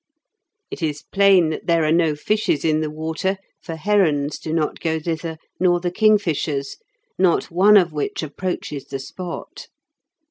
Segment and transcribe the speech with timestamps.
[0.71, 4.99] It is plain there are no fishes in the water, for herons do not go
[4.99, 6.77] thither, nor the kingfishers,
[7.19, 9.67] not one of which approaches the spot.